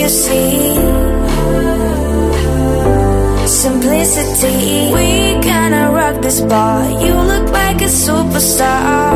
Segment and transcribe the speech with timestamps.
[0.00, 0.74] you see
[3.46, 4.92] simplicity.
[4.92, 6.84] We gonna rock this bar.
[7.00, 9.14] You look like a superstar.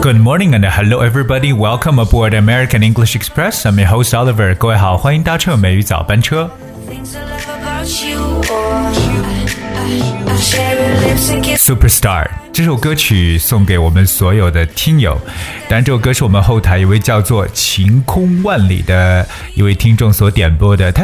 [0.00, 1.52] Good morning and hello everybody.
[1.52, 3.66] Welcome aboard American English Express.
[3.66, 4.54] I'm your host Oliver.
[4.54, 6.50] 各位好，欢迎搭乘美语早班车。
[6.88, 8.18] Things I love about you.
[8.50, 11.68] Oh, I, I share your lips and kiss.
[11.68, 15.19] Superstar 这首歌曲送给我们所有的听友。
[15.67, 20.91] 当然，这首歌是我们后台一位叫做晴空万里的一位听众所点播的。
[20.91, 21.03] 他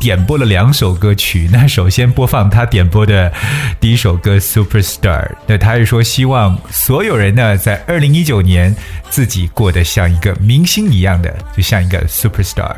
[0.00, 1.50] 点播了两首歌曲。
[1.52, 3.30] 那首先播放他点播的
[3.78, 5.28] 第一首歌《Superstar》。
[5.46, 8.74] 那他是说，希望所有人呢，在二零一九年
[9.10, 12.74] 自己过得像一个明星一样的，就像一个 superstar。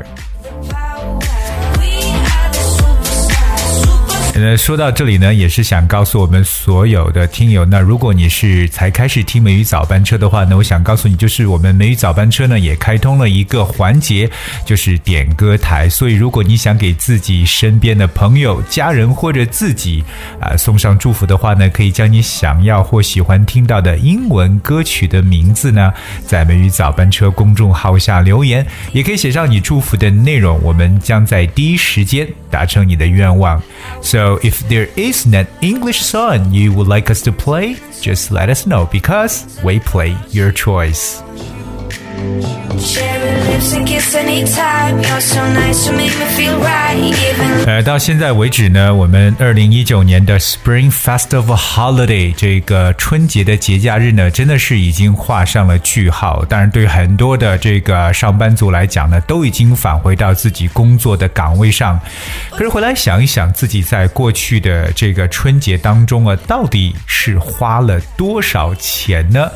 [4.40, 14.28] 那，说到这里呢，也是想告诉我们所有的听友，那如果你是才开始听美语早班车的话呢，我想告诉你，就是我们美语早班车呢也开通了一个环节，
[14.64, 15.88] 就是点歌台。
[15.88, 20.04] 所以，如果你想给自己身边的朋友、家人或者自己
[20.40, 25.92] 啊、送上祝福的话呢，可以将你想要或喜欢听到的英文歌曲的名字呢，
[26.26, 33.60] 在美语早班车公众号下留言，也可以写上你祝福的内容，我们将在第一时间达成你的愿望。
[34.02, 38.66] So if there is an English song you would like us to play, just let us
[38.66, 41.22] know because we play your choice.
[47.66, 56.44] 呃，到现在为止呢，我们二零一九年的 Spring Festival Holiday 这个春节的节假日呢，真的是已经画上了句号。
[56.48, 62.00] 当然，对很多的这个上班族来讲呢，都已经返回到自己工作的岗位上。
[62.50, 69.50] 可是回来想一想，自己在过去的这个春节当中啊，到底是花了多少钱呢？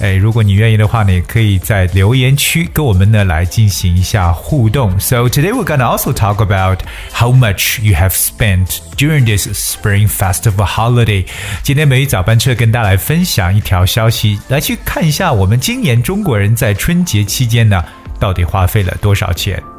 [0.00, 5.00] 哎，如果你愿意的话呢，也可以在留留言区跟我们呢来进行一下互动。
[5.00, 10.66] So today we're gonna also talk about how much you have spent during this Spring Festival
[10.66, 11.24] holiday。
[11.62, 17.82] 今天美语早班车跟大家来分享一条消息，来去看一下我们今年中国人在春节期间呢，
[18.20, 19.73] 到底花费了多少钱。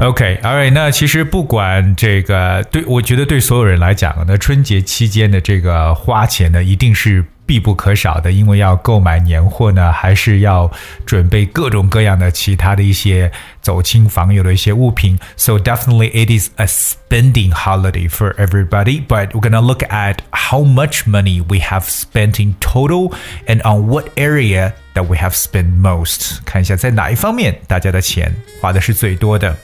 [0.00, 10.70] OK，All、right，那其实不管这个对，我觉得对所有人来讲，那春节期间的这个花钱呢，一定是必不可少的，因为要购买年货呢，还是要
[11.04, 15.18] 准备各种各样的其他的一些走亲访友的一些物品。
[15.36, 21.08] So definitely it is a spending holiday for everybody, but we're gonna look at how much
[21.08, 23.12] money we have spent in total
[23.48, 26.38] and on what area that we have spent most。
[26.44, 29.56] 看一下在哪一方面大家的钱花的是最多的。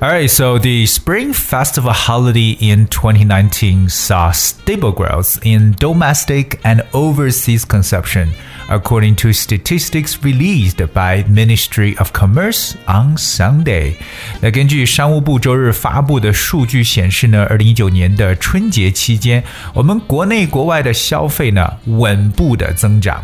[0.00, 7.64] Alright, so the Spring Festival holiday in 2019 saw stable growth in domestic and overseas
[7.64, 8.28] consumption,
[8.68, 13.94] according to statistics released by Ministry of Commerce on Sunday.
[14.42, 23.22] 那根据商务部周日发布的数据显示呢，二零一九年的春节期间，我们国内国外的消费呢稳步的增长。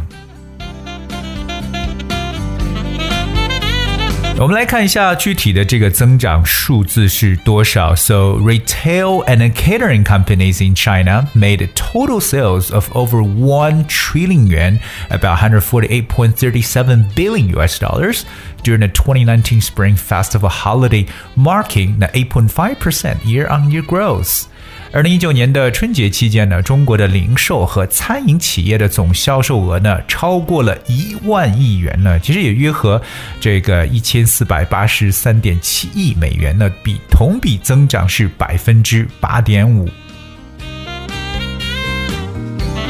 [4.43, 7.95] 我们来看一下具体的这个增长数字是多少。
[7.95, 14.81] So retail and catering companies in China made total sales of over one trillion yuan,
[15.11, 18.25] about 148.37 billion US dollars
[18.65, 24.49] during the 2019 Spring Festival holiday, marking the 8.5% year-on-year growth.
[24.92, 33.02] 二零一九年的春节期间呢，中国的零售和餐饮企业的总销售额呢，超过了一万亿元呢，其实也约合
[33.40, 39.90] 这个一千四百八十三点七亿美元呢，比同比增长是百分之八点五。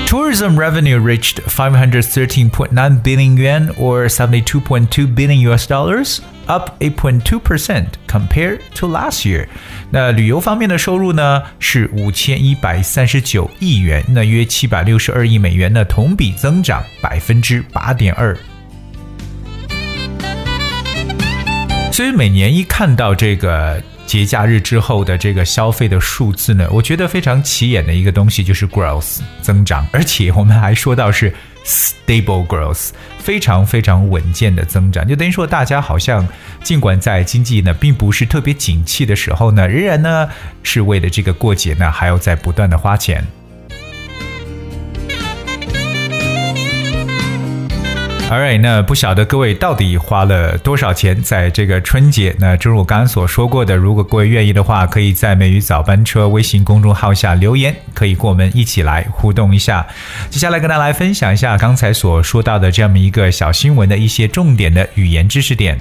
[0.07, 8.87] Tourism revenue reached 513.9 billion yuan or 72.2 billion US dollars, up 8.2% compared to
[8.87, 9.47] last year.
[9.91, 18.37] 那旅游方面的收入呢是五千一百三十九亿元，那约七百六十二亿美元呢，同比增长百分之八点二。
[21.91, 31.32] 所以每年一看到这个 节假日之后的这个消费的数字呢，我觉得非常起眼的一个东西就是 growth 增长，而且我们还说到是
[31.66, 36.26] stable growth，非常非常稳健的增长，就等于说大家好像
[36.64, 40.30] 尽管在经济呢并不是特别景气的时候呢，仍然呢
[40.64, 43.22] 是为了这个过节呢还要在不断的花钱。
[48.30, 52.36] Alright，那不晓得各位到底花了多少钱在这个春节？
[52.40, 59.88] 那正如我刚刚所说过的，如果各位愿意的话，可以在美语早班车微信公众号下留言，可以跟我们一起来互动一下。
[60.30, 65.80] 接下来跟大家来分享一下刚才所说到的这么一个小新闻的一些重点的语言知识点。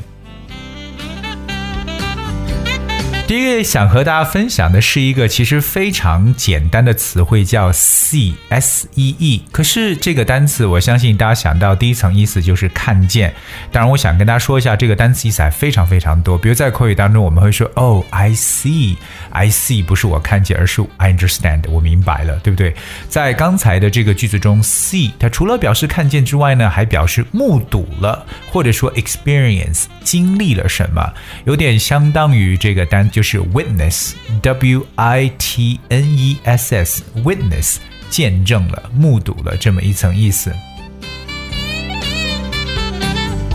[3.27, 9.43] 第一个想和大家分享的是一个其实非常简单的词汇，叫 see s e e。
[9.51, 13.35] 可是这个单词，我相信大家想到第一层意思就是看见。
[13.73, 16.39] 当然，我想跟大家说一下，这个单词意思还非常非常多。
[16.39, 18.95] 比如在口语当中，我们会说，Oh, I see,
[19.31, 22.77] I see，不是我看见，而是 I understand，我明白了，对不对？
[23.09, 31.13] 在刚才的这个句子中，see 它除了表示看见之外呢，还表示目睹了，或者说 experience 经历了什么，
[31.45, 33.11] 有点相当于这个单。
[33.16, 37.78] 就是 witness，w i t n e s s，witness
[38.10, 40.52] 见证了、目睹了这么一层意思。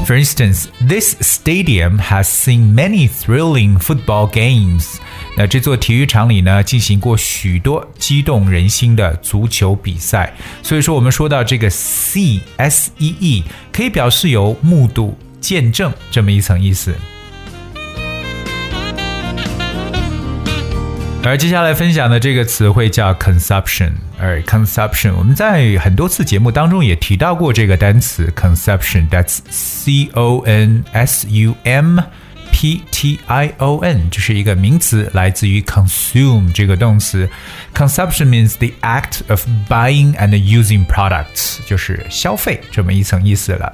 [0.07, 4.99] For instance, this stadium has seen many thrilling football games.
[5.37, 10.33] 那这座体育场里呢，进行过许多激动人心的足球比赛。
[10.63, 16.95] 所以说，我们说到这个 see s e e，可以表示有目睹、见证这么一层意思。
[21.23, 31.99] 而接下来分享的这个词汇叫 consumption，而 consumption 我们在很多次节目当中也提到过这个单词 consumption，that's c o n s u m
[32.53, 37.29] p t i o n，这是一个名词，来自于 consume 这个动词。
[37.75, 43.73] consumption means the act of buying and using products，就是消费这么一层意思了。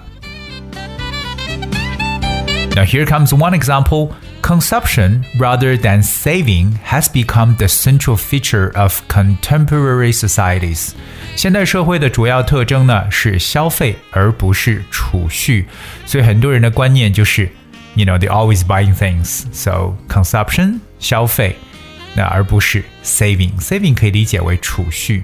[2.74, 4.12] Now here comes one example.
[4.46, 10.90] Consumption rather than saving has become the central feature of contemporary societies.
[11.36, 15.66] 现代社会的主要特征呢是消费而不是储蓄，
[16.04, 17.48] 所以很多人的观念就是，
[17.94, 19.44] you know they always buying things.
[19.52, 21.56] So consumption 消费，
[22.16, 23.58] 那而不是 saving.
[23.60, 25.22] Saving 可以理解为储蓄。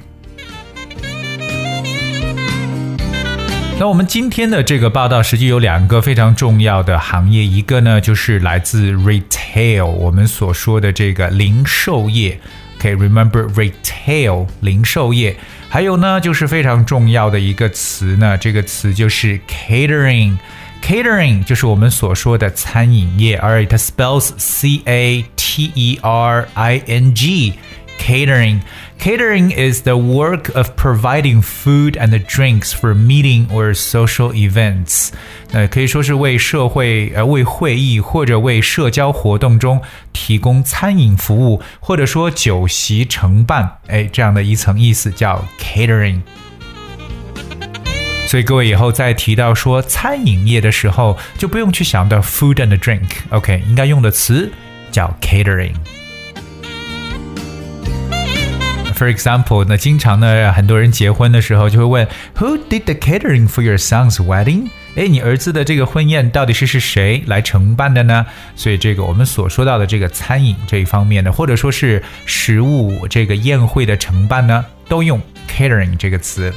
[3.83, 12.39] 那我们今天的这个报道实际有两个非常重要的行业，一个呢就是来自 retail，我们所说的这个零售业。
[12.77, 15.35] OK，remember retail 零售业，
[15.68, 20.38] 还有呢就是非常重要的一个词呢，这个词就是 catering。
[20.81, 27.56] catering 就是我们所说的餐饮业，alright，spells C A T E R I N G。
[28.03, 28.61] catering.
[28.99, 35.11] Catering is the work of providing food and drinks for meeting or social events。
[35.53, 39.81] 呃，可以说是为社会呃为会议或者为社交活动中
[40.12, 46.20] 提供餐饮服务，或者说酒席承办，哎，这样的一层意思叫 catering。
[48.26, 54.53] 所以各位以后在提到说餐饮业的时候，就不用去想到 food and drink，OK，、okay, 应该用的词
[54.91, 55.73] 叫 catering。
[59.04, 62.08] For example，那经常呢，很多人结婚的时候就会问
[62.38, 64.70] ，Who did the catering for your son's wedding？
[64.96, 68.26] 哎，你儿子的这个婚宴到底是是谁来承办的呢？
[68.56, 76.54] 所以这个我们所说到的这个餐饮这一方面的，或者说是食物这个宴会的承办呢，都用 catering 这个词。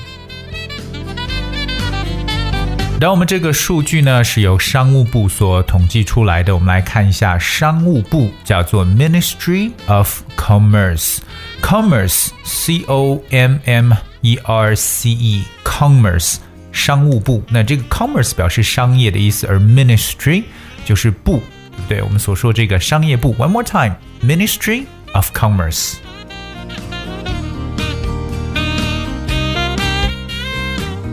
[3.00, 11.16] 然后我们这个数据呢是由商务部所统计出来的，我们来看一下，商务部叫做 Ministry of Commerce。
[11.61, 16.37] Commerce, C O M M E R C E, Commerce，
[16.71, 17.43] 商务部。
[17.49, 20.43] 那这个 Commerce 表示商业的意思，而 Ministry
[20.85, 21.41] 就是部，
[21.87, 23.33] 对我们所说这个商业部。
[23.35, 25.95] One more time, Ministry of Commerce。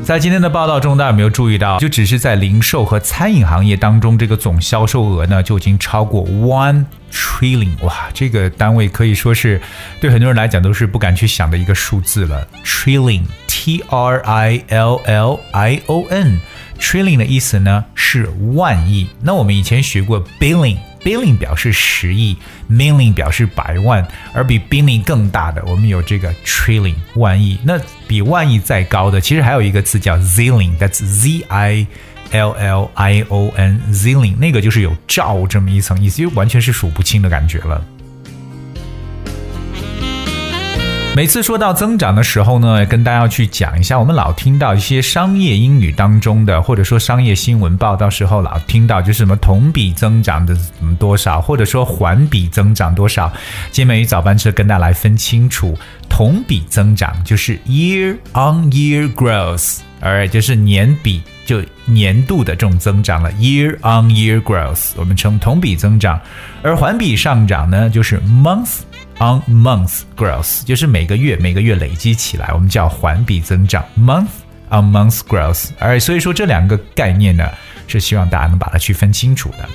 [0.04, 9.62] 在今天的报道中，大家有没有注意到，就只是在零售和餐饮行业当中，这个总销售额呢就已经超过 one trillion，哇，这个单位可以说是
[10.02, 12.46] 对很多人来讲都是不敢去想的一个数字了。
[12.66, 16.40] trillion，T R I L L I O N
[16.84, 19.08] Trillion 的意思呢是万亿。
[19.22, 20.78] 那我们以前学过 billion。
[21.04, 22.38] billion 表示十亿
[22.70, 27.58] ，million 表示百万，而比 billion 更大的，我们有这个 trillion 万亿。
[27.64, 31.86] 那比万亿再高的，其实还有一个词叫 zillion，that's z i
[32.32, 37.84] l l i o n，zillion 那个就是有兆这么一层意思，就完全是数不清的感觉了。
[41.16, 50.58] 每次说到增长的时候呢，跟大家去讲一下，我们老听到一些商业英语当中的，或者说商业新闻报道时候，老听到就是什么同比增长的
[50.98, 53.32] 多少，或者说环比增长多少。
[53.70, 55.78] 今天美语早班车跟大家来分清楚，
[56.10, 59.82] 同比增长就是 year on year growth。
[60.00, 66.20] 而就是年比就年度的这种增长了，year on year growth，我们称同比增长。
[66.62, 68.80] 而环比上涨呢，就是 month
[69.24, 74.28] on month growth，就是每个月每个月累积起来，我们叫环比增长，month
[74.70, 75.70] on month growth。
[75.80, 77.50] 而所以说这两个概念呢，
[77.88, 79.70] 是希望大家能把它区分清楚的。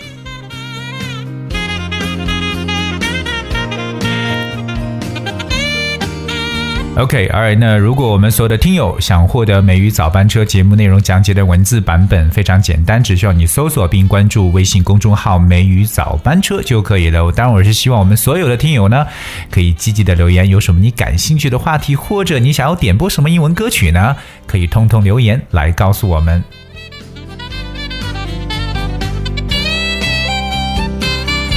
[6.99, 17.31] OK，all right 那如果我们所有的听友想获得美语早班车节目内容讲解的文字版本，非常简单，只需要你搜索并关注微信公众号“美语早班车”就可以了。
[17.31, 19.07] 当然，我是希望我们所有的听友呢，
[19.49, 24.17] 可以积极的留言，有什么你感兴趣的话题，或者你想要点播什么英文歌曲呢？
[24.49, 26.43] 可以通通留言来告诉我们。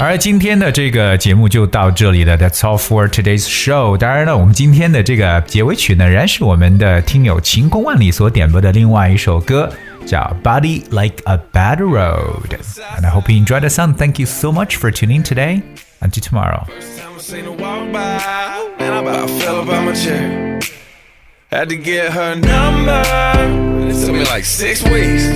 [0.01, 2.35] 好了，今天的这个节目就到这里了。
[2.35, 3.95] That's all for today's show。
[3.95, 9.71] 当然了，我们今天的这个结尾曲呢，仍然是我们的听友晴空万里所点播的另外一首歌，
[10.07, 12.49] 叫《Body Like a Back Road》。
[12.97, 13.93] And I hope you enjoyed the song.
[13.93, 15.61] Thank you so much for tuning today.
[15.99, 16.65] Until tomorrow.
[21.51, 23.03] Had to get her number.
[23.87, 25.27] It took me like six weeks.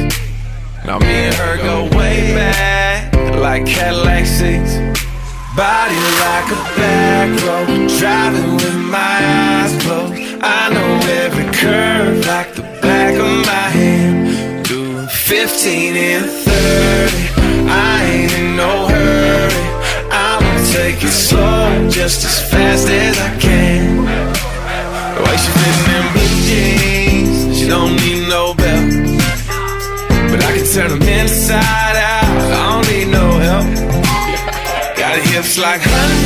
[0.84, 2.85] Now me and her go way back
[3.46, 4.74] like Cadillac seats.
[5.56, 10.18] Body like a back road, driving with my eyes closed.
[10.42, 10.95] I know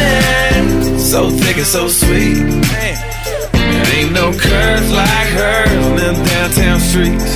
[0.09, 2.37] honey, so thick and so sweet.
[3.53, 7.31] There ain't no curves like hers on them downtown streets.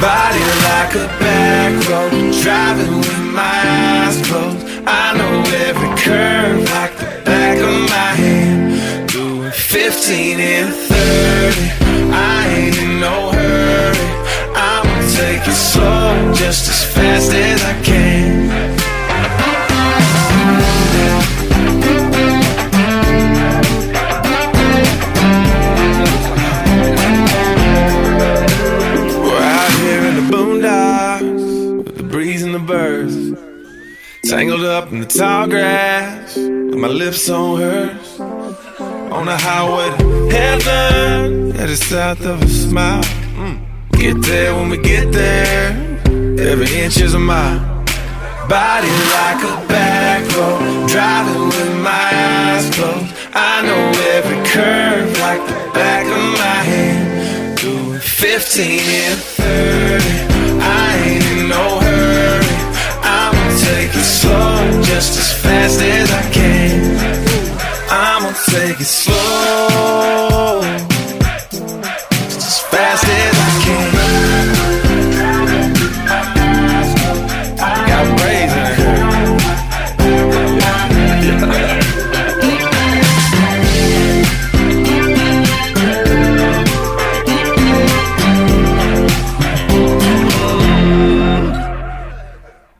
[0.00, 4.64] Body like a back road, driving with my eyes closed.
[4.86, 5.34] I know
[5.68, 9.10] every curve like the back of my hand.
[9.10, 14.08] Doing 15 and 30, I ain't in no hurry.
[14.56, 17.49] I'ma take it slow, just as fast as
[34.40, 38.20] tangled up in the tall grass, with my lips on hers.
[39.12, 43.02] On the highway to heaven, headed south of a smile.
[43.36, 43.58] Mm.
[43.98, 45.72] Get there when we get there.
[46.50, 47.60] Every inch is a mile.
[48.48, 50.88] Body like a back road.
[50.88, 53.12] Driving with my eyes closed.
[53.34, 53.84] I know
[54.16, 57.58] every curve like the back of my hand.
[57.58, 60.60] Doing 15 and 30.
[60.62, 61.79] I ain't in no
[64.02, 66.96] slow, just as fast as I can.
[67.90, 70.29] I'ma take it slow.